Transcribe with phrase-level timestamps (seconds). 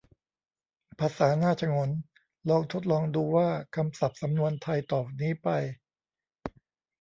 [0.99, 1.89] ภาษาน่าฉงน:
[2.49, 5.47] ลองทดลองดูว่า คำศัพท์ สำนวนไทยต่อนี้ไป